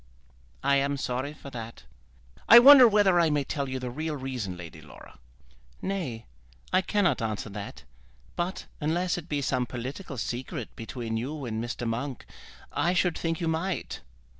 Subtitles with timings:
[0.63, 1.83] "I am sorry for that."
[2.49, 5.19] "I wonder whether I may tell you the real reason, Lady Laura."
[5.79, 6.25] "Nay;
[6.73, 7.83] I cannot answer that;
[8.35, 11.87] but unless it be some political secret between you and Mr.
[11.87, 12.25] Monk,
[12.73, 14.01] I should think you might."